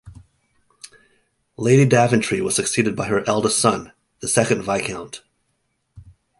[1.57, 5.21] Lady Daventry was succeeded by her eldest son, the second Viscount.